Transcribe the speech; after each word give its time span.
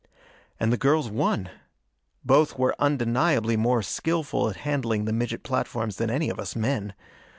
And 0.59 0.73
the 0.73 0.79
girls 0.81 1.11
won. 1.11 1.51
Both 2.25 2.57
were 2.57 2.73
undeniably 2.79 3.55
more 3.55 3.83
skilful 3.83 4.49
at 4.49 4.55
handling 4.65 5.05
the 5.05 5.13
midget 5.13 5.43
platforms 5.43 5.97
than 5.97 6.09
any 6.09 6.31
of 6.31 6.39
us 6.39 6.55
men. 6.55 6.95